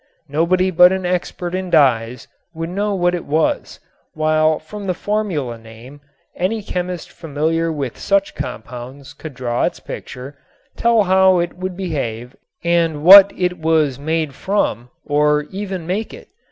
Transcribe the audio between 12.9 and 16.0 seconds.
what it was made from, or even